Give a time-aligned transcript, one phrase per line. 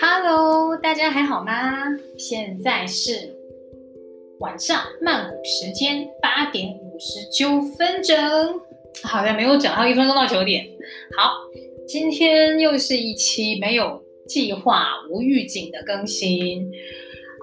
[0.00, 1.86] Hello，大家还好吗？
[2.18, 3.36] 现在是
[4.40, 8.16] 晚上曼谷时间八点五十九分整，
[9.04, 10.66] 好像没有整，还有一分钟到九点。
[11.16, 11.34] 好，
[11.86, 16.72] 今天又是一期没有计划、无预警的更新。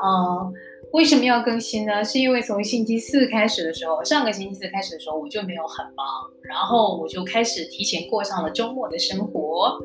[0.02, 0.54] 呃，
[0.94, 2.04] 为什么要更新呢？
[2.04, 6.06] 是因为从星期四开始的时候，上个星期四开始的时候，我就没有很忙，
[6.42, 9.78] 然后我就开始提前过上了周末的生活，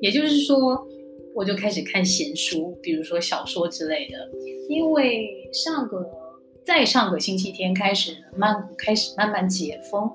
[0.00, 0.86] 也就是说。
[1.34, 4.18] 我就开始看闲书，比如说小说之类的。
[4.68, 6.06] 因为上个
[6.62, 10.10] 再上个星期天开始，曼谷开始慢慢解封，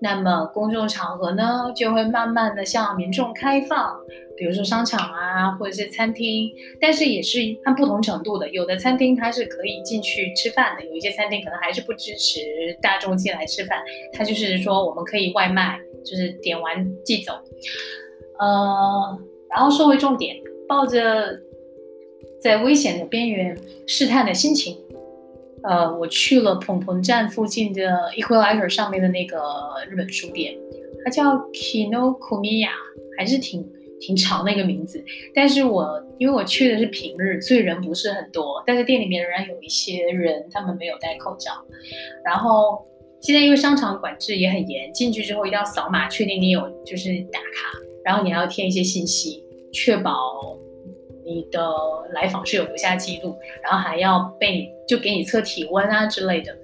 [0.00, 3.98] 那么公众场合呢就会慢慢的向民众开放，
[4.36, 6.50] 比如说商场啊，或者是餐厅。
[6.80, 12.40] 但是也是按不同程度的，有的餐厅它是可以进去吃饭的，有一些餐厅可能还是不支持
[12.82, 13.82] 大众进来吃饭，
[14.12, 17.32] 它就是说我们可以外卖，就是点完即走。
[18.38, 19.18] 呃，
[19.48, 20.36] 然后说回重点。
[20.68, 21.40] 抱着
[22.42, 23.56] 在危险的边缘
[23.86, 24.76] 试探的心情，
[25.68, 27.82] 呃，我去了蓬蓬站附近的
[28.16, 29.38] Equalizer 上面的那个
[29.88, 30.54] 日本书店，
[31.04, 32.68] 它叫 Kinokumiya，
[33.18, 33.66] 还是挺
[34.00, 35.04] 挺长的一个名字。
[35.34, 41.52] 但是我因为我去的是平日，所以人不是很多，但是店里面仍然有一些人，他们没有戴口罩。
[42.24, 42.86] 然后
[43.20, 49.42] 现在因为商场管制也很严，进去之后一定要扫码，确定你有就是打卡，然后你还要填一些信息。
[49.72, 50.56] 确保
[51.26, 51.60] 你的
[52.12, 56.56] 来访是有留下记录，然后还要被就给你测体温啊之类的，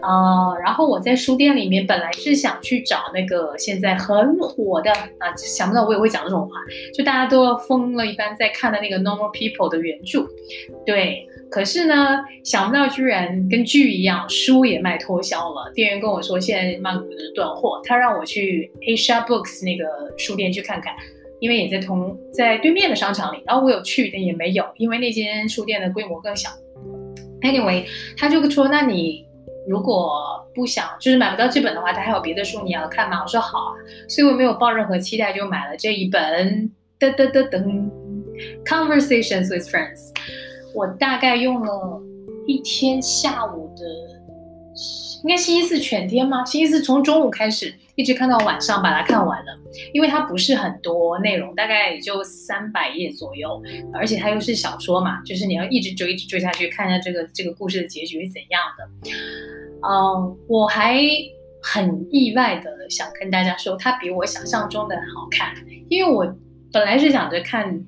[0.00, 6.54] 呃，然后我在书店里面本来是想去找那个现在很火的啊，想不到我也会讲这种话，
[6.94, 10.24] 就大家都要疯了一般在看的那个《Normal People》的原著，
[10.86, 15.72] 对，可是呢，想不到居然跟剧一样，书也卖脱销了。
[15.74, 20.94] 店员跟我说现在曼谷的断货，他让我去 Asia Books 那个书店去看看。
[21.40, 26.50] 因为也在同在对面的商场里，然后我有去，但也没有，因为那间书店的规模更小。
[27.42, 27.84] Anyway，
[28.16, 29.26] 他就说：“那你
[29.68, 33.74] 如果不想就是买不到这本的话，他还有别的书你要看吗？”我说：“好啊。”
[34.08, 36.70] 所以我没有抱任何期待，就买了这一本。
[36.98, 37.90] 噔噔噔噔
[38.64, 40.12] ，Conversations with Friends。
[40.74, 42.00] 我大概用了
[42.46, 43.84] 一天下午的，
[45.24, 46.44] 应该星期四全天吗？
[46.44, 47.74] 星期四从中午开始。
[47.96, 49.58] 一直看到晚上把它看完了，
[49.94, 53.58] 因为它不是很多内容，大概也就三百页左右，
[53.90, 59.10] 而且它又是小说嘛，就是你要一直追，一直追下去，看一下这个这个故事的结局是怎样的。
[59.88, 61.00] 嗯，我还
[61.62, 65.54] 很意外的想跟大家说，它比我想象中的好看，
[65.88, 66.36] 因为我
[66.70, 67.82] 本来是想着看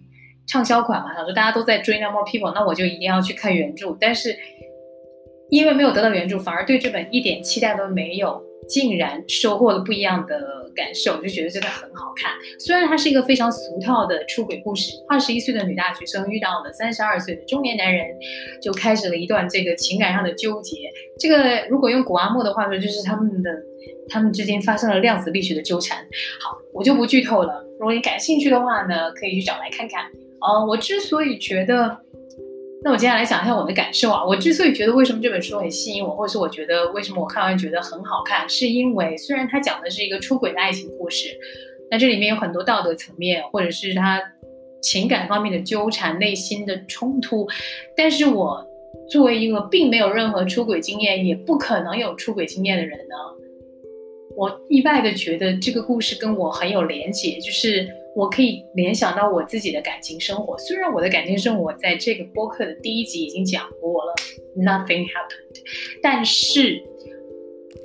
[0.47, 4.35] 畅销款嘛，想说大家都在追《Number People》，那我就一定要去看原著，但是
[5.51, 8.43] 因为没有得到原著，反而对这本一点期待都没有。
[8.69, 12.33] 竟然收获了不一样的感受，就觉得真的很好看。
[12.59, 18.05] 虽然它是一个非常俗套的出轨故事，二十一岁的女大学生遇到了三十二岁的中年男人，
[18.61, 20.77] 就开始了一段这个情感上的纠结。
[21.19, 23.51] 这个如果用古阿莫的话说，就是他们的
[24.07, 25.97] 他们之间发生了量子力学的纠缠。
[26.39, 27.65] 好，我就不剧透了。
[27.81, 30.05] 如果你感兴趣的话呢，可以去找来看看。
[30.43, 32.01] 呃，我之所以觉得。
[32.85, 34.25] 那我接下来讲一下我的感受啊。
[34.25, 41.29] 我之所以觉得为什么这本书很吸引我，或者是我觉得为什么我看完觉得很好看，是因为虽然它讲的是一个出轨的爱情故事，
[41.91, 44.23] 那这里面有很多道德层面，或者是他
[44.81, 47.49] 情感方面的纠缠、内心的冲突，
[47.97, 48.65] 但是我
[49.11, 53.15] 作为一个并没有任何出轨经验，也不可能有出轨经验的人呢，
[54.37, 57.89] 我意外的觉得这个故事跟我很有连结，就是。
[58.19, 64.13] 我可以联想到我自己的感情生活，虽然我的感情生活在这个播客的第一集已经讲过了
[64.57, 65.63] ，Nothing happened，
[66.03, 66.83] 但是，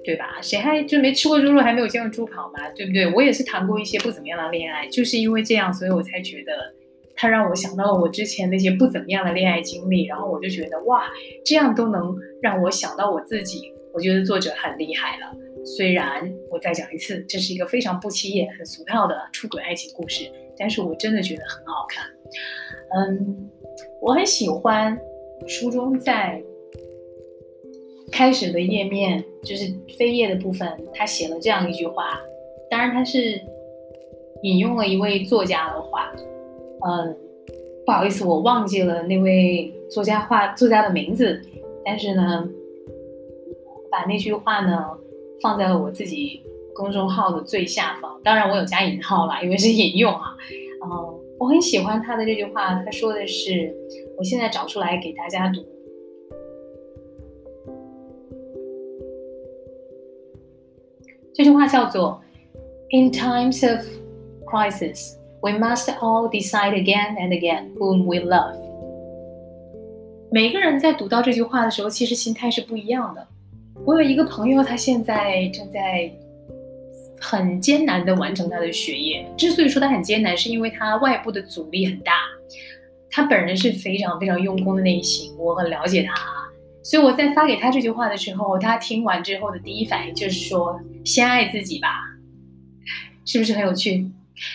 [0.03, 0.41] 对吧？
[0.41, 3.05] 谁还就没吃过猪肉，还没有见过猪跑嘛，对不对？
[3.13, 6.73] 我也是谈过一些不怎么样的恋爱，就是因为这样，所以我才觉得
[7.15, 11.11] 他让我想到了我之前那些不怎么样的恋爱经历，然后我就觉得哇，
[11.45, 15.27] 这样都能让我想到我自己，我觉得作者很厉害了。
[15.65, 22.05] 虽然我再讲一次，这是一个非常不起眼、很俗套的出轨爱情故事，但是我真的觉得很好看。
[22.95, 23.49] 嗯，
[24.01, 24.99] 我很喜欢
[25.47, 26.43] 书中在
[28.11, 29.65] 开始的页面，就是
[29.97, 32.19] 扉页的部分，他写了这样一句话。
[32.69, 33.39] 当然，他是
[34.41, 36.13] 引用了一位作家的话。
[36.85, 37.17] 嗯，
[37.85, 41.41] 不好意思，我忘记了那位作家话作家的名字，
[41.85, 42.49] 但是呢，
[43.89, 44.97] 把那句话呢。
[45.43, 46.41] 放在了我自己
[46.73, 50.37] 公众号的最下方，当然我有加引号啦，因为是引用啊。
[50.85, 50.89] 嗯，
[51.37, 53.75] 我很喜欢他的这句话，他说的是，
[54.17, 55.61] 我现在找出来给大家读。
[61.33, 62.21] 这句话叫做
[62.91, 63.85] In times of
[64.45, 68.55] crisis, we must all decide again and again whom we love.
[70.31, 73.27] 每个人在读到这句话的时候，其实心态是不一样的。
[73.85, 76.09] 我有一个朋友，他现在正在
[77.19, 79.25] 很艰难的完成他的学业。
[79.37, 82.13] 之所以说他很艰难，是因为他外部的阻力很大。
[83.09, 86.15] 他本人是非常非常用功的类型，我很了解他。
[86.81, 91.89] 所以我在发给他这句话的时候，他听完之后的第一反应就是说：“先爱自己吧。”
[93.25, 94.09] 是不是很有趣？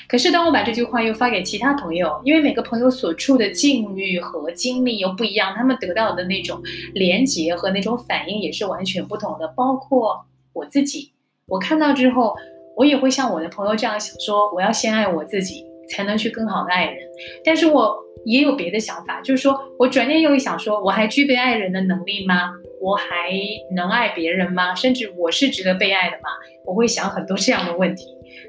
[0.08, 6.60] 可是当我把这句话又发给其他朋友，因为每个朋友所处的境遇和经历又不一样，他们得到的那种
[6.94, 9.48] 连结和那种反应也是完全不同的。
[9.56, 11.12] 包括我自己，
[11.46, 12.36] 我看到之后，
[12.76, 16.98] 我也会像我的朋友这样想说：我要先爱我自己，才能去更好的爱人。
[17.44, 22.52] 但是我也有别的想法，就是说我转念又一想说：我还具备爱人的能力吗？
[22.80, 23.32] 我还
[23.74, 24.72] 能爱别人吗？
[24.74, 26.28] 甚至我是值得被爱的吗？
[26.64, 28.06] 我会想很多这样的问题。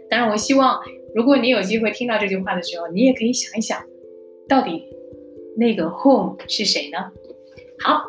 [0.07, 0.79] 当然，我希望
[1.19, 3.77] 如果你有机会听到这句话的时候，你也可以想一想，
[4.47, 4.85] 到底
[5.57, 7.11] 那个 whom 是谁呢？
[7.77, 8.05] 好，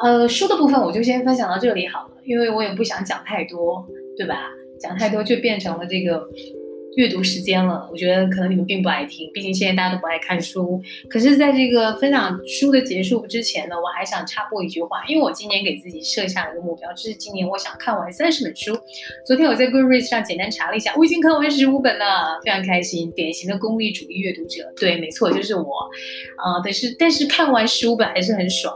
[0.00, 3.82] 呃，书的部分我就先分享到这里好了，因为我也不想讲太多，
[4.14, 4.50] 对吧？
[4.78, 6.28] 讲太多就变成了这个。
[6.96, 10.80] 阅读时间了，我觉得可能你们并不爱听，毕竟现在大家都不爱看书。
[11.08, 18.78] 可是，在这个分享书的结束之前呢，我还想插播一句话，因为我今年给自己设下了一个目标，就是今年我想看完三十本书。
[19.26, 23.10] 昨天我在 Goodreads 上简单查了一下，我已经看完十五本了，非常开心。
[23.12, 25.64] 典型的功利主义阅读者，对，没错，就是我。
[26.36, 28.72] 啊，但是但是看完十五本还是很爽，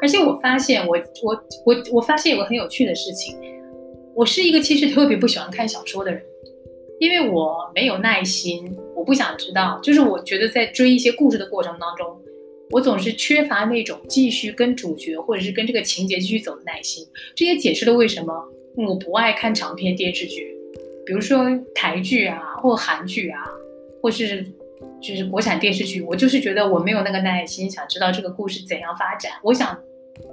[0.00, 3.36] 而且我发现我我我我发现有个很有趣的事情，
[4.14, 6.22] 我是一个其实特别不喜欢看小说的人。
[7.02, 9.80] 因为我没有耐心，我不想知道。
[9.82, 12.16] 就是我觉得在追一些故事的过程当中，
[12.70, 17.04] 我总是缺乏那种继续跟主角或者是跟这个情节继续走的耐心。
[17.34, 18.32] 这也解释了为什么
[18.76, 20.56] 我不爱看长篇电视剧，
[21.04, 21.44] 比如说
[21.74, 23.40] 台剧啊，或韩剧啊，
[24.00, 24.46] 或是
[25.00, 26.00] 就是国产电视剧。
[26.02, 29.32] 我就是觉得我没有那个耐心，想知道这个故事怎样发展。
[29.42, 29.76] 我想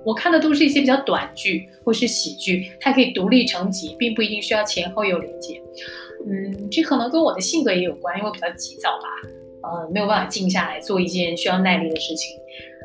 [0.05, 5.61] 我看的都是一些比较短剧或是喜剧，它可以独立成集，并不一定需要前后有连接。
[6.27, 9.07] 嗯，这可能跟我的性格也有关，因为我比较急躁吧，
[9.63, 12.37] 呃，没有办法静下来做一件需要耐力的事情。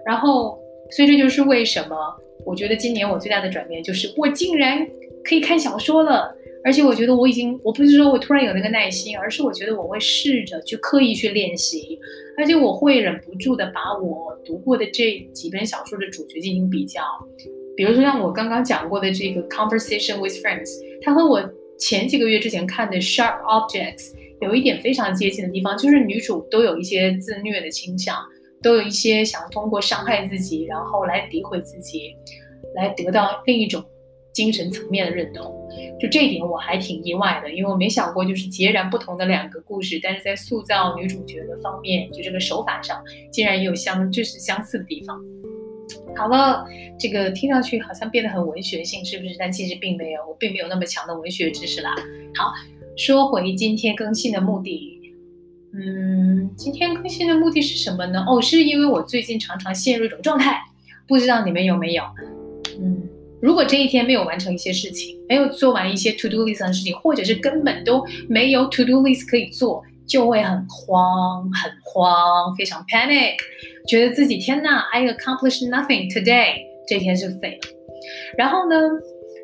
[0.07, 0.59] 然后，
[0.91, 1.97] 所以这就是为什么
[2.45, 4.87] 我觉得今年我最大的转变就是我竟然
[5.25, 6.35] 可以看小说了，
[6.65, 11.99] 而且我觉得我已经，我不是说我突然有那个耐心，而是我觉得我会试着去刻意去练习，
[12.39, 17.03] 而且我会忍不住的把我读过的这几本小说的主角进行比较，
[17.77, 20.67] 比如说像我刚刚讲过的这个《Conversation with Friends》，
[21.03, 21.49] 它和我。
[21.77, 28.17] 前几个月之前看的《Sharp Objects》有一点非常接近的地方，就是女主都有一些自虐的倾向，
[28.63, 32.15] 都有一些想通过伤害自己，然后来诋毁自己，
[32.77, 33.85] 来得到另一种
[34.35, 35.51] 精神层面的认同。
[35.99, 43.03] 就这一点我还挺意外的，因为我没想过就是截然不同的两个故事，但是在塑造女主角的方面，就这个手法上，
[43.33, 45.19] 竟然也有相就是相似的地方。
[46.17, 46.67] 好了，
[46.99, 49.35] 这个听上去好像变得很文学性，是不是？
[49.39, 51.95] 但其实并没有，我并没有那么强的文学知识啦。
[52.35, 52.53] 好，
[52.97, 55.01] 说回今天更新的目的，
[55.73, 58.25] 嗯，今天更新的目的是什么呢？
[58.29, 60.61] 哦，是因为我最近常常陷入一种状态，
[61.09, 62.05] 不知道你们有没有？
[63.45, 69.85] 如果这一天没有完成一些事情，没有做完一些 to do list 的事情，或者是根本都没有 to do list 可以做。
[70.07, 73.37] 就会很慌，很慌，非常 panic，
[73.89, 77.69] 觉得自己天呐，I accomplished nothing today，这天是废了。
[78.37, 78.77] 然后呢，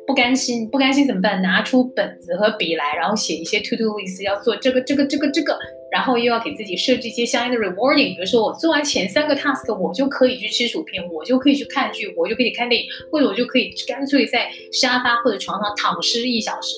[0.05, 1.41] 不甘心，不甘心怎么办？
[1.41, 5.57] 拿出本子和笔来，然后写一些 to do list，要做这个这个这个这个，
[5.91, 16.77] 然后又要给自己设置一些相应的 rewarding，比如说我做完前三个 task，我就可以去吃薯片，我就可以去看剧，我就可以看电影，或者我就可以干脆在沙发或者床上躺尸一小时。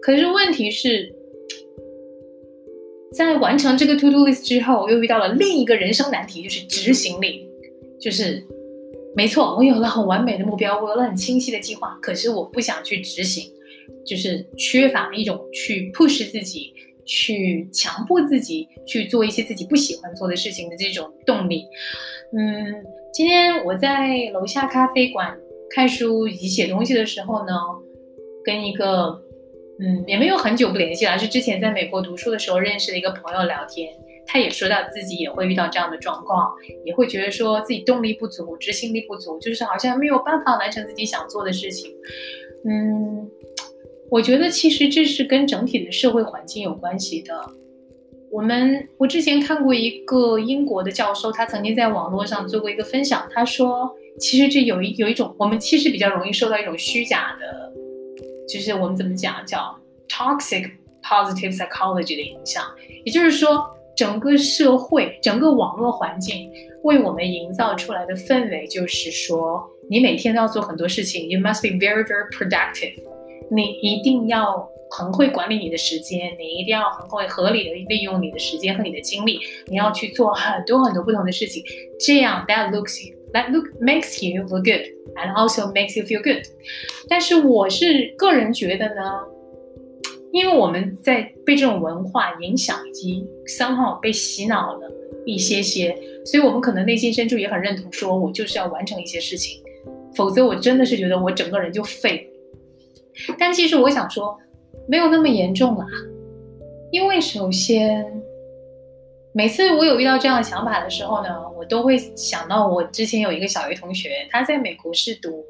[0.00, 1.14] 可是问题是。
[3.16, 7.48] 在完成这个 to do list 之后，又遇到了另一个人生难题，就是执行力。
[8.00, 8.44] 就是，
[9.14, 13.48] 没错，我有了很完美的目标，我有了很清晰的计划，可是我不想去执行，
[14.04, 21.66] 就是缺乏一种去 push 自己、去强迫自己去做一些自己不喜欢做的事情的这种动力。
[22.36, 25.36] 嗯，今天我在楼下咖啡馆
[25.70, 27.52] 看书以及写东西的时候呢，
[28.44, 29.22] 跟一个。
[29.80, 33.92] 嗯，也没有很久不联系了，是之前在美国读书的时候认识的一个朋友聊天，
[34.24, 41.90] 他也说到自己也会遇到这样的状况，也会觉得说自己动力不足、执行力不足，就是好像没有办法完成自己想做的事情。
[42.64, 43.28] 嗯，
[44.10, 47.34] 我觉得其实这是跟整体的社会环境有关系的。
[48.30, 57.72] 我们我之前看过一个英国的教授，他曾经在网络上做过一个分享，他说其实这有一有一种，我们其实比较容易受到一种虚假的。
[58.46, 59.74] 就是我们怎么讲叫
[60.08, 60.70] toxic
[61.02, 62.62] positive psychology 的影响，
[63.04, 63.64] 也就是说，
[63.96, 66.50] 整个社会、整个网络环境
[66.82, 72.94] 为我们营造出来的氛围，就是说，你每天都要做很多事情，you must be very very productive，
[73.50, 81.62] 你一定要很会管理你的时间，你一定要很会合理的利用你的时间和你的精力，你要去做很多很多不同的事情，
[81.98, 82.98] 这样 that looks
[83.32, 84.82] that look makes you look good
[85.16, 86.44] and also makes you feel good。
[87.08, 89.02] 但是我是个人觉得呢。
[90.32, 94.90] 因为我们在被这种文化影响，以及 somehow 被洗脑了
[95.24, 99.62] 一些些，所以我们可能内心深处也很认同，说我就是要完成一些事情，
[100.16, 102.33] 否则我真的是觉得我整个人就废了。
[103.38, 104.38] 但其实我想说，
[104.88, 105.86] 没有那么严重啦，
[106.90, 108.04] 因为首先，
[109.32, 115.44] 每次我有遇到这样的想法的时候呢，我都会想到我之前有一个小学同学，他在美国是读。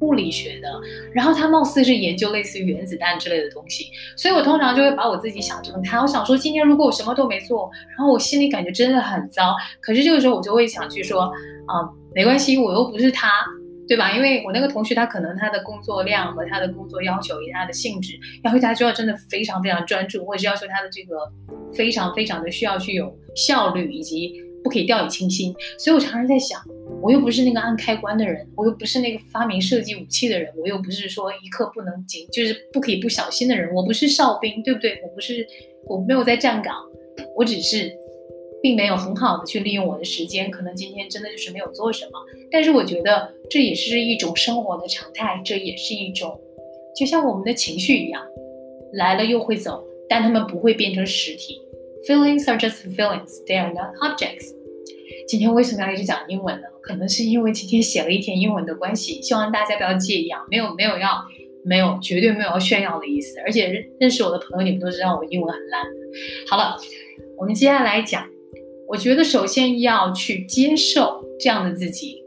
[0.00, 0.80] 物理学的，
[1.12, 3.84] 然后他貌似是研究类似于原子弹之类的东西，
[4.16, 6.00] 所以我通常就会把我自己想成他。
[6.00, 11.24] 我想说，今天如果我什么都没做，然后我心里感觉真的很糟，可是这个时候我就会想去说，
[11.66, 11.84] 啊，
[12.14, 13.28] 没关系，我又不是他，
[13.90, 14.16] 对吧？
[14.16, 21.16] 因为我那个同学他可能他的工作量和他的工作要求以及他的性质，要求他就要真的非常非常专注，或者是要求他的这个
[21.74, 26.60] 非常非常的需要去有效率以及不可以掉以轻心，所以我常常在想。
[27.02, 33.74] 我又不是那个按开关的人，我又不是那个发明设计武器的人，我又不是说一刻不能紧，就是不可以不小心的人。
[33.74, 35.00] 我不是哨兵，对不对？
[35.02, 35.44] 我不是，
[35.88, 36.76] 我没有在站岗，
[37.36, 37.90] 我只是，
[38.62, 40.50] 并没有很好的去利用我的时间。
[40.50, 42.12] 可能今天真的就是没有做什么，
[42.50, 46.40] 但是我觉得这也是一种生活的常态，这也是一种，
[46.96, 48.22] 就像我们的情绪一样，
[48.92, 51.60] 来了又会走，但他们不会变成实体。
[52.06, 54.54] Feelings are just feelings; they are not objects.
[55.28, 56.66] 今天为什么要一直讲英文呢？
[56.80, 61.22] 可能是因为今天写了一天英文的关系，希望大家不要介意啊，没有没有要
[61.62, 65.84] 没有绝对没有要炫耀的意思，而且认认识我的朋友，你们都知道我英文很烂。
[66.48, 66.76] 好了，
[67.36, 68.26] 我们接下来讲，
[68.90, 72.24] 我觉得首先要去接受这样的自己，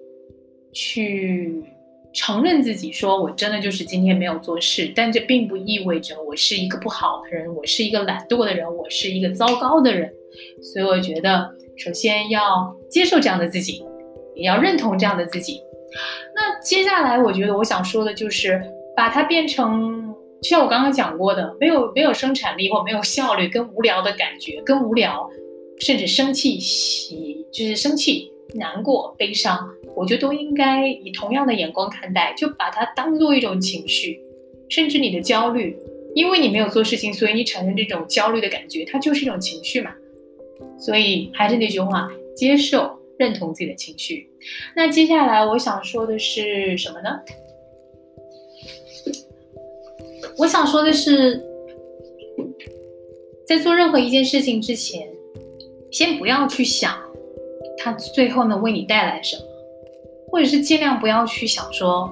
[0.72, 1.62] 去
[2.13, 10.10] 承认自己，说我真的就是今天没有做事，但这并不意味着我是一个不好的人，我是一个懒惰的人，我是一个糟糕的人，
[10.74, 13.84] 所以我觉得首先要接受这样的自己。
[14.36, 15.62] 也要认同这样的自己。
[16.34, 18.60] 那接下来，我觉得我想说的就是，
[18.98, 25.29] 把它变成，就像我刚刚讲过的，没有没有生产力或没有效率，跟无聊的感觉，跟无聊，
[25.80, 29.58] 甚至生气、喜，就是生气、难过、悲伤，
[29.96, 34.20] 我觉得都应该以同样的眼光看待，就把它当做一种情绪，
[34.70, 35.77] 甚至你的焦虑，
[36.15, 39.92] 因为你没有做事情，所以你产生这种焦虑的感觉，它就是一种情绪嘛。
[40.80, 43.00] 所以还是那句话，接受。
[43.15, 44.27] 认同自己的情绪。
[44.75, 47.20] 那接下来我想说的是什么呢？
[50.39, 51.39] 我想说的是，
[53.46, 55.08] 在做任何一件事情之前，
[55.94, 56.98] 先不要去想
[57.78, 59.44] 它最后能为你带来什么，
[60.32, 62.12] 或者是尽量不要去想说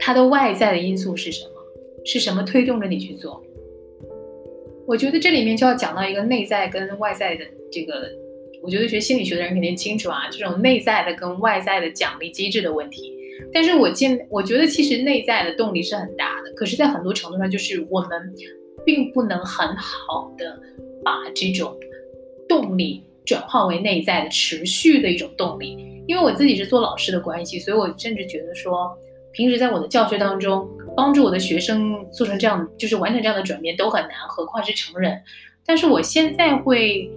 [0.00, 1.50] 它的外在的因素是什么，
[2.06, 3.40] 是什么推动着你去做。
[4.86, 8.08] 我觉得这里面就要讲到一个内在跟外在的这个。
[8.60, 13.14] 我觉得学心理学的人肯定清楚啊，这种内在的跟外在的奖励机制的问题。
[13.52, 18.34] 但是我见，我觉得其实内在的动力是很大的，可是，在很多程度上，就是我们
[18.84, 20.60] 并不能很好的
[21.04, 21.72] 把这种
[22.48, 25.76] 动力转化为内在的持续的一种动力。
[26.06, 28.96] 因为我自己是做老师的关系，所以我甚至觉得说，
[29.32, 35.20] 平时在我的教学当中，帮助我的学生做成这样，就是完成这样的转变都很难，何况是成人。
[35.66, 37.10] 但是我现在会。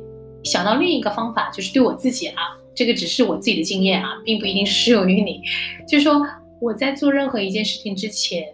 [0.44, 2.42] 想到另一个方法，就是对我自己啊，
[2.74, 5.40] 这个只是我自己的经验啊，并不一定适用于你。
[5.88, 6.20] 就是说，
[6.60, 8.52] 我在做任何一件事情之前，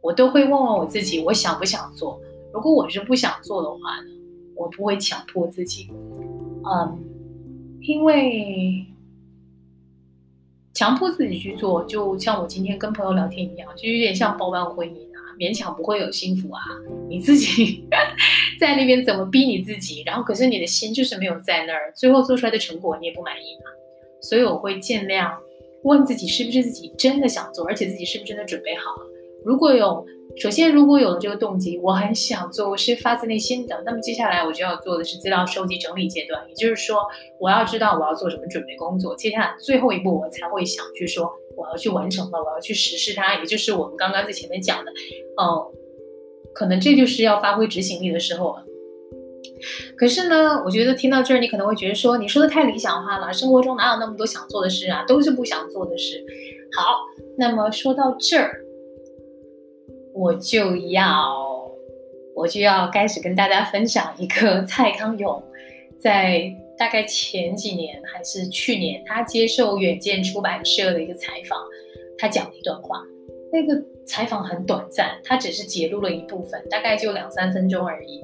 [0.00, 2.18] 我都会问问我自己，我想不想做。
[2.54, 3.76] 如果我是不想做的话，
[4.56, 5.90] 我不会强迫自己。
[6.64, 6.98] 嗯，
[7.80, 8.84] 因为
[10.74, 15.22] 强迫自己去做，就像我今天跟朋友聊天一样，就有点像包办婚姻啊。
[15.38, 16.62] 勉强不会有幸福啊！
[17.10, 17.84] 你自己
[18.58, 20.02] 在那边怎么逼你自己？
[20.06, 23.70] 然后可是你的心就是没有在那儿，最后做出来的成果你也不满意嘛。
[24.22, 25.38] 所以我会尽量
[25.82, 29.06] 问自己，是不是自己真的想做，而且自己是不是真的准备好了。
[29.46, 30.04] 如果有，
[30.36, 33.80] 首先如果有了这个动机，我很想做，我是发自内心的。
[33.86, 36.98] 那么接下来我就要做的是资料收集整理阶段，也就是说，
[37.38, 39.14] 我要知道我要做什么准备工作。
[39.14, 41.32] 接下来最后一步，我才会想去说。
[41.56, 44.92] 我要去完成了，我要去实施它，也就是我们刚刚在前面讲的，
[45.38, 45.72] 哦，
[46.52, 48.62] 可能这就是要发挥执行力的时候了。
[49.96, 56.22] 可是呢，我觉得听到这儿，你可能会觉得说，你说的太理想化了，生活中哪有那么多想做的事啊，都是不想做的事。
[56.76, 56.98] 好，
[57.38, 58.60] 那么说到这儿，
[60.16, 61.70] 我就要
[62.34, 65.42] 我就要开始跟大家分享一个蔡康永
[65.98, 71.58] 在大概前几年还是去年，他接受远见出版社的一个采访，
[72.16, 73.02] 他讲了一段话。
[73.52, 78.22] 那个采访很短暂，他只是截录了一部分，大概就两三分钟而已。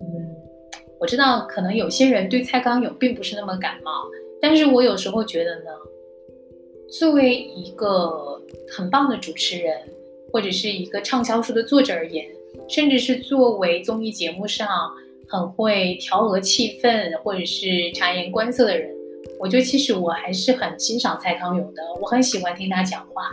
[0.00, 0.36] 嗯，
[0.98, 3.90] 我知道可能有些人对蔡康永并不是那么感冒，
[4.40, 5.70] 但是我有时候觉得呢，
[6.98, 8.40] 作为一个
[8.70, 9.76] 很棒的主持人，
[10.32, 12.24] 或者是一个畅销书的作者而言。
[12.68, 14.68] 甚至是作为综艺节目上
[15.28, 18.88] 很会调和气氛或者是察言观色的人，
[19.40, 23.32] 我觉得其实我还是很欣赏蔡康永的，我很喜欢听他讲话。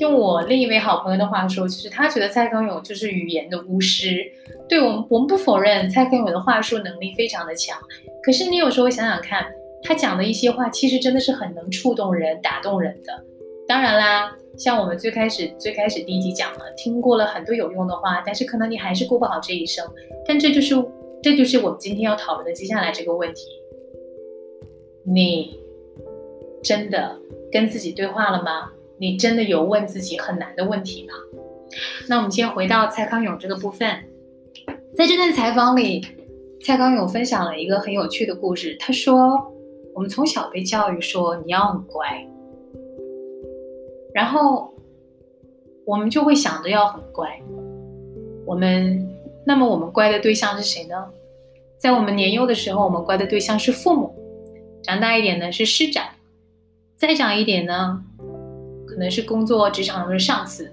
[0.00, 4.24] 用我另一位好朋友的话说，就是他觉得蔡康永就是语言的巫师。
[4.68, 7.78] 对我们，我们不否认蔡康永的话术能力非常的强，
[8.22, 9.46] 可是你有时候想想看，
[9.82, 13.24] 他讲的一些话其实真的是很能触动人、打动人的。
[13.68, 14.36] 当然啦。
[14.60, 19.82] 像我们最开始最开始第一集讲了，听过了很多有用的话，但是可能你还是过不好这一生。
[20.28, 20.74] 但这就是
[21.22, 23.46] 这就是我们今天要讨论的接下来这个问题：
[25.02, 25.58] 你
[26.62, 27.18] 真的
[27.50, 28.70] 跟自己对话了吗？
[28.98, 31.14] 你真的有问自己很难的问题吗？
[32.06, 33.88] 那我们先回到蔡康永这个部分，
[34.94, 36.04] 在这段采访里，
[36.62, 38.76] 蔡康永分享了一个很有趣的故事。
[38.78, 39.54] 他说
[39.96, 42.26] ：“我们从小被教育说你要很乖。”
[44.12, 44.74] 然后
[45.86, 47.40] 我们就会想着要很乖，
[48.44, 49.08] 我们
[49.44, 51.06] 那么我们乖的对象是谁呢？
[51.78, 54.12] 在我们年幼的时候，我们乖的对象是父母；
[54.82, 56.04] 长大一点呢是师长；
[56.96, 58.04] 再长一点呢，
[58.86, 60.70] 可能是工作职场中的上司，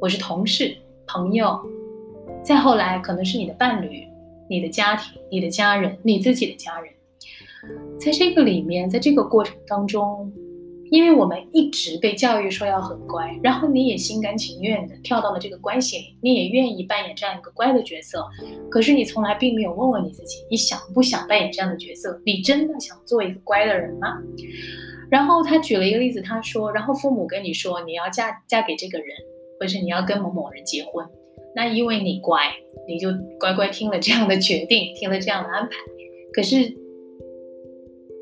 [0.00, 1.58] 或是同事、朋友；
[2.42, 4.04] 再后来可能是你的伴侣、
[4.48, 6.92] 你的家庭、你的家人、你自己的家人。
[7.98, 10.32] 在这个里面，在这个过程当中。
[10.92, 18.22] 因为我们一直被教育说要很乖，然后你也心甘情愿的跳到了这个关系里，你也愿意扮演这样一个乖的角色。
[18.70, 22.20] 可是你从来并没有问问你自己，你想不想扮演这样的角色？
[22.26, 24.18] 你真的想做一个乖的人吗？
[25.10, 29.08] 然后他举了一个例子，他说，然后父母跟你说你要嫁嫁给这个人，
[29.58, 31.06] 或是你要跟某某人结婚，
[31.56, 32.52] 那因为你乖，
[32.86, 33.08] 你就
[33.40, 35.70] 乖乖听了这样的决定，听了这样的安排。
[36.34, 36.81] 可是。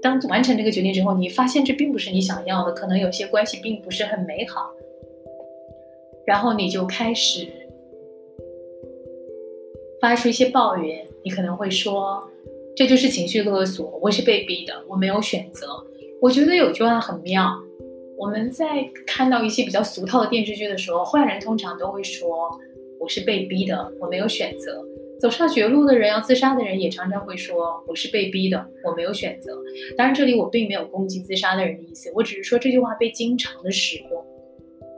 [0.02, 4.72] 当完成这个决定之后，你发现这并不是你想要的，可能有些关系并不是很美好，
[6.26, 7.46] 然后你就开始
[10.00, 11.06] 发出一些抱怨。
[11.22, 12.26] 你可能会说
[12.74, 15.66] ：“这就是情绪勒索，我是被逼的，我没有选择。”
[16.22, 17.50] 我觉得有句话很妙，
[18.16, 22.58] 我们在看到一些比较俗套的电视剧的时候，坏人通常都会说
[22.98, 24.82] ：“我是被逼的，我没有选择。”
[25.20, 29.52] 走上绝路的人，要自杀的人也常常会说：“我是被逼的，我没有选择。”
[29.94, 34.24] 当然，这里我并没有攻击自杀的人的意思，我只是说这句话被经常的使用。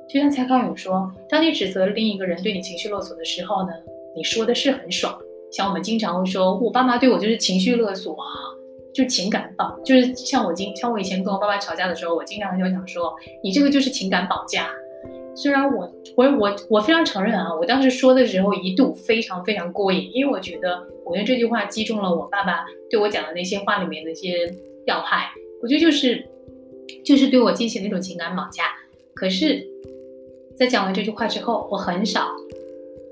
[0.09, 3.73] 就像蔡康永说：“当你指责另一个人对你情绪勒索的时候呢，
[4.15, 5.19] 你说的是很爽。
[5.51, 8.27] 像我们经常会说，我爸妈对我就是情绪勒索啊，
[8.95, 14.71] 就情感绑，就是像我经像我以前跟我爸爸吵架的时候，我经常就想说，你这个就是情感绑架。”
[15.35, 24.55] 虽然我我我我非常承认啊，我当时说的时候一度非常非常过瘾，因为我觉得我用这句话击中了我爸爸对我讲的那些话里面那些
[24.87, 25.31] 要害，
[25.62, 26.27] 我觉得就是
[27.05, 28.64] 就是对我进行那种情感绑架。
[29.14, 29.66] 可是，
[30.57, 32.29] 在讲完这句话之后，我很少，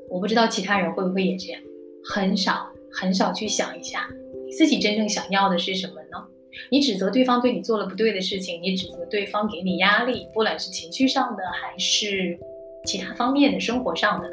[0.09, 1.61] 我不知道其他人会不会也这样，
[2.05, 4.09] 很少很少去想一下
[4.57, 6.27] 自己真正想要的是什么呢？
[6.71, 12.39] 你指责对方对你做了不对的事情，你指责对方给你压力，不管是情绪上的还是
[12.85, 14.31] 其他方面的生活上的。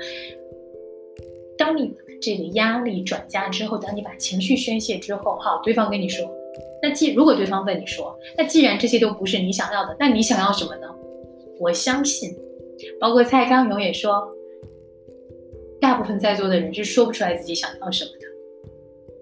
[1.57, 6.29] 当你这个压力转嫁之后，当你把情绪宣泄之后，好，对方跟你说，
[6.81, 10.87] 那既如果对方问你说，那既然这些都不是你想要的，那你想要什么呢？
[11.59, 12.35] 我相信，
[12.99, 14.27] 包括蔡康永也说，
[15.81, 18.11] 大部分在座的人是说不出来自己想要什么。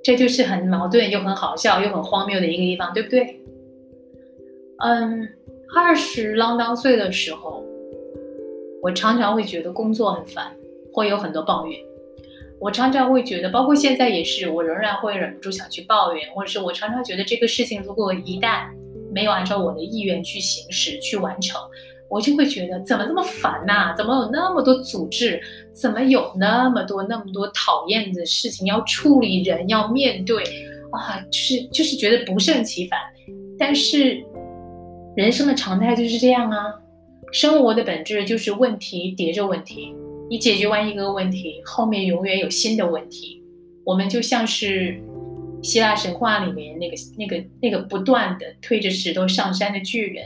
[0.06, 3.40] 这就是很矛盾又很好笑又很荒谬的一个地方，对不对？
[4.78, 5.28] 嗯，
[5.76, 7.66] 二十啷当岁的时候，
[8.84, 10.56] 我常常会觉得工作很烦，
[10.94, 11.80] 会有很多抱怨。
[12.60, 18.68] 我常常会觉得，包括现在也是，我仍然会忍不住想去抱怨，或者是我常常觉得这个事情如果一旦
[19.12, 21.60] 没有按照我的意愿去行使、去完成。
[22.16, 23.94] 我就会觉得怎么这么烦呐？
[23.98, 25.38] 怎么有那么多组织？
[25.74, 29.44] 怎么有那么多那么多讨厌的事情要处理？
[29.44, 30.42] 人要面对
[30.94, 32.98] 啊，就是就是觉得不胜其烦。
[33.60, 34.24] 但是
[35.18, 36.74] 人生的常态就是这样啊，
[37.34, 39.94] 生活的本质就是问题叠着问题。
[40.30, 43.44] 你解决完一个问题，后面永远有新的问题。
[43.84, 44.98] 我们就像是
[45.62, 50.24] 希腊神话里面那个那个那个不断的推着石头上山的巨人。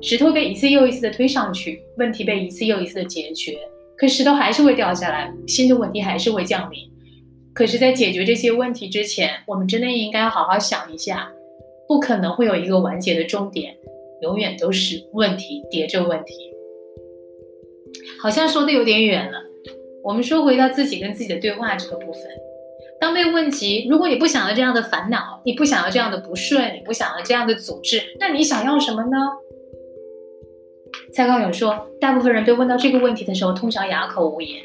[0.00, 3.58] 石头被一次又一次的推上去，问题被一次又一次的解决，
[3.96, 6.78] 可石头还是会掉下来，新的问题还是会降临。
[7.52, 11.28] 可是，在解决这些问题之前，我们真的应该好好想一下，
[11.88, 13.74] 不可能会有一个完结的终点，
[14.22, 16.34] 永远都是问题叠着问题。
[18.22, 19.38] 好像说的有点远了，
[20.04, 22.22] 我们说回到自己跟自己的对话这个部分。
[23.00, 29.16] 当被问及，如果你不想要这样的烦恼，你不想要这样的不顺，你不想要这样的阻滞，那你想要什么呢？
[31.12, 34.62] 蔡康永说，大部分人被问到这个问题的时候，通常哑口无言。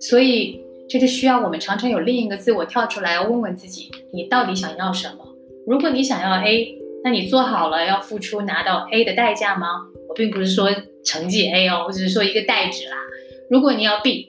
[0.00, 5.26] 所以，这就需要我们常常有另一个自我跳出来，问问自己：你到底想要什么？
[5.66, 9.86] 如果你想要 A，那你做好了要付出拿到 A 的代价吗？
[10.08, 10.68] 我并不是说
[11.04, 12.96] 成绩 A 哦，我只是说一个代值啦。
[13.48, 14.28] 如果你要 B。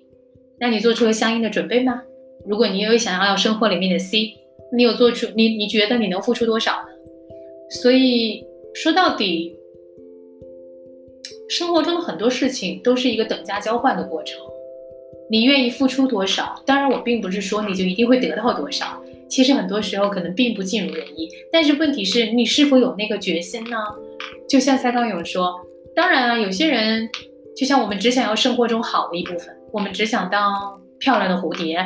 [0.64, 2.04] 那你做出了相应的准备吗？
[2.46, 4.36] 如果你有想要生活里面的 C，
[4.78, 6.90] 你有做出你你觉得你能付出多少呢？
[7.82, 8.46] 所以
[8.76, 9.56] 说到底，
[11.52, 14.40] 生活中的很多事情都是一个等价交换的过程。
[15.30, 16.64] 你愿意付出多少？
[16.66, 19.04] 当然，我并不是说你就一定会得到多少。
[19.28, 21.28] 其实很多时候可能并不尽如人意。
[21.52, 23.76] 但是问题是你是否有那个决心呢？
[24.48, 25.54] 就像蔡康永说，
[25.94, 27.10] 当然啊，有些人
[27.54, 29.54] 就像我们只想要生活中好的一部分。
[29.74, 31.86] 我们只想当漂亮的蝴蝶，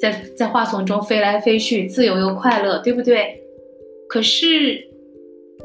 [0.00, 3.42] 在在花丛中飞来飞去，自由又快乐，对不对？
[4.08, 4.88] 可是，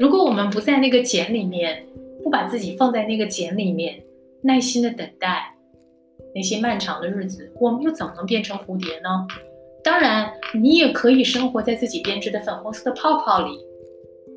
[0.00, 1.86] 如果我们不在那个茧里面，
[2.22, 4.02] 不把自己放在那个茧里面，
[4.42, 5.54] 耐心的等待
[6.34, 9.26] 那些漫长的日子，我们又怎么能变成蝴蝶呢？
[9.84, 13.58] 当然，你也可以生活在自己编织的粉红色的泡泡里，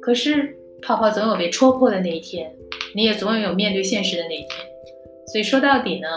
[0.02, 2.52] 可是泡泡总有被戳破的那一天，
[2.96, 4.50] 你也总有有面对现实的那一天。
[5.28, 6.08] 所以说到底呢？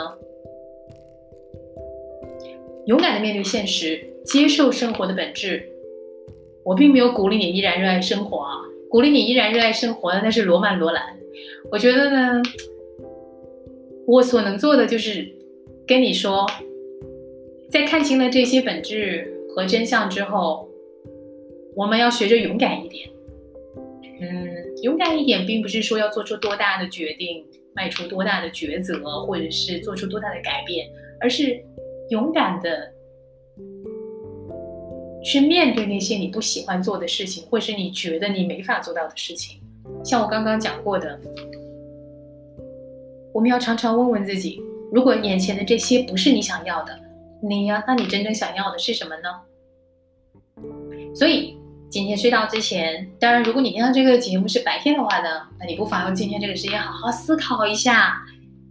[2.87, 5.71] 勇敢的面对现实，接受生活的本质。
[6.65, 8.53] 我并没有鼓励你依然热爱生活啊，
[8.89, 11.19] 鼓励你依然热爱生活的那是罗曼·罗兰。
[11.71, 12.43] 我觉得呢，
[14.07, 15.29] 我所能做的就是
[15.87, 16.47] 跟你说，
[17.71, 20.69] 在看清了这些本质和真相之后，
[21.75, 23.09] 我们要学着勇敢一点。
[24.21, 30.89] 嗯，勇敢一点，并不是说要做出多大的决定，迈出多大的抉择，或者是做出多大的改变，
[31.21, 31.65] 而是。
[32.11, 32.91] 勇敢的
[35.23, 39.61] 去面对那些你不喜欢做的事情，或是你觉得你没法做到的事情。
[40.05, 41.19] 像我刚刚讲过的，
[43.33, 44.61] 我们要常常问问自己：
[44.93, 46.99] 如果眼前的这些不是你想要的，
[47.43, 49.29] 你呀，那你真正想要的是什么呢？
[51.15, 51.57] 所以
[51.91, 58.23] 今天睡觉之前，当然，如果你听到这个节目是白天的话呢，那你不妨用今天这个时间好好思考一下，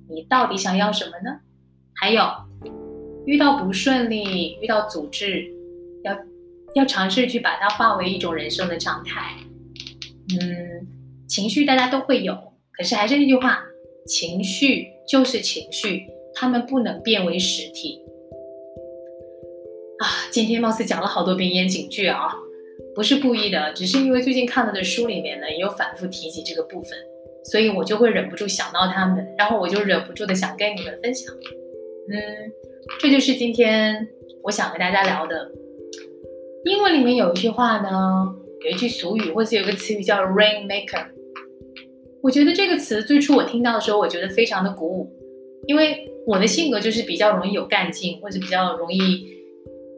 [0.09, 1.39] 你到底想要什么呢？
[1.95, 2.23] 还有。
[3.25, 5.51] 遇到不顺利，遇到阻滞，
[6.05, 6.17] 要
[6.75, 9.35] 要尝试去把它化为一种人生的常态。
[10.29, 10.87] 嗯，
[11.27, 12.35] 情绪大家都会有，
[12.71, 13.63] 可是还是那句话，
[14.05, 18.01] 情绪就是情绪，它们不能变为实体。
[19.99, 22.33] 啊，今天貌似讲了好多遍言警句啊，
[22.95, 26.97] 不是故意的，只是因为最近看了的书里面呢，也有反复提及这个部分，
[27.43, 31.33] 所以我就会忍不住想到他们，然后我就忍不住的想跟你们分享。
[31.33, 32.51] 嗯。
[33.01, 34.07] 这就是今天
[34.43, 35.51] 我想和大家聊的。
[36.63, 38.33] 英文里面有一句话呢，
[38.65, 41.05] 有一句俗语，或者有个词语叫 “rainmaker”。
[42.23, 45.13] 我觉得这个词最初我听到的时候，我觉得非常的鼓舞，
[45.67, 49.27] 因为我的性格就是比较容易有干劲，或者比较容易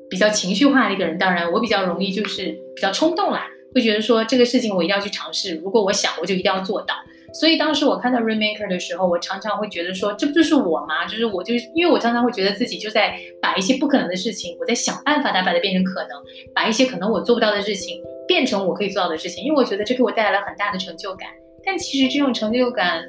[0.10, 1.18] 比较情绪化的一个人。
[1.18, 2.46] 当然，我比较容易就是
[2.76, 6.94] 比较冲动啦，会觉得说这个事情我一定要去尝试，如果我想，我就一定要做到。
[7.34, 11.06] 所以当时我看到 Remaker 的时候，我常常会觉得说，这不就是我吗？
[11.06, 16.10] 就是我，就是因为我常常会觉得自己就在把一些不可能的事情，我在想办法，把它变成可能，
[16.54, 19.44] 把一些可能我做不到的事情变成我可以做到的事情。
[19.44, 21.30] 因为我觉得这给我带来了很大的成就感。
[21.64, 23.04] 但其实这种成就感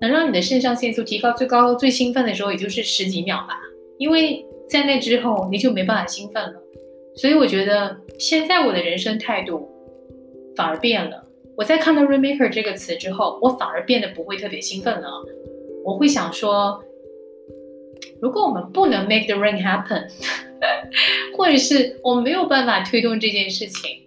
[0.00, 3.54] 能让你的肾上腺素提高最高、最兴奋的时候，也就是十几秒吧。
[3.98, 6.54] 因为在那之后你就没办法兴奋了。
[7.14, 9.70] 所以我觉得现在我的人生态度
[10.56, 11.25] 反而变了。
[11.56, 15.08] 我在看到 remaker 这个词之后，我反而变得不会特别兴奋了。
[15.84, 16.82] 我会想说，
[18.20, 20.06] 如果我们不能 make the rain happen，
[21.36, 24.02] 或者是我们没有办法推动这件事情，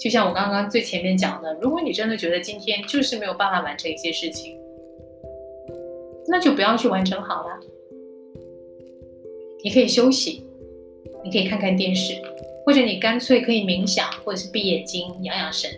[0.00, 4.56] 就像我刚刚最前面讲的，如果你真的觉得今天就是没有办法完成一些事情，
[6.28, 7.60] 那就不要去完成好了。
[9.62, 10.44] 你可以休息，
[11.22, 12.14] 你可以看看电视，
[12.64, 15.70] 或者你干脆可以冥想，或者是闭眼睛养养神。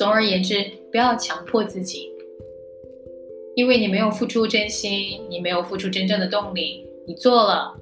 [0.00, 2.10] 总而言之，不要强迫自己，
[3.54, 7.78] 因为你没有付出真心，你没有付出真正的动力，你做了，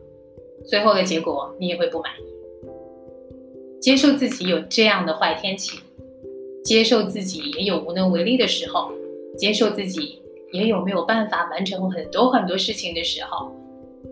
[0.67, 2.25] 最后的结果你也会不满意。
[3.81, 5.79] 接受自己有这样的坏天气，
[6.65, 8.91] 接受自己也有无能为力的时候，
[9.37, 13.53] 接受自己也有没有办法完成很多很多事情的时候，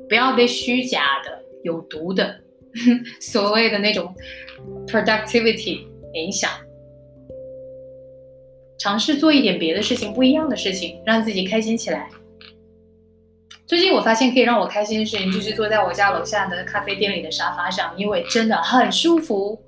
[0.09, 2.37] 不要被虚假的、有毒的
[3.21, 4.15] 所谓的那种
[4.87, 5.81] productivity
[6.15, 6.49] 影响。
[8.79, 12.09] 尝试做一点别的事情，不一样的事情，让自己开心起来。
[13.67, 19.59] 最近我发现可以让我开心的事情，就是坐在我家楼下的咖啡店里的沙发上，因为真的很舒服，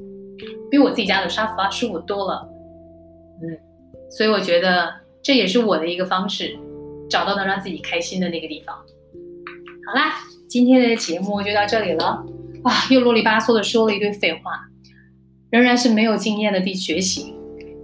[0.71, 2.49] 比我自己家的沙发舒服多了。
[3.43, 3.59] 嗯，
[4.11, 4.93] 所以我觉得
[5.23, 6.57] 这也是我的一个方式，
[7.11, 8.77] 找到能让自己开心的那个地方。
[8.77, 10.15] 好啦，
[10.49, 12.25] 今天的节目就到这里了。
[12.63, 14.61] 啊，又啰里吧嗦的说了一堆废话，
[15.51, 17.35] 仍然是没有经验的地学习，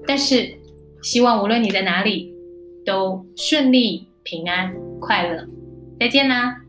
[0.07, 0.63] 但是。
[1.05, 2.35] 希望无论你在哪里，
[2.85, 5.47] 都顺利、平安、快乐。
[6.01, 6.64] 再见啦！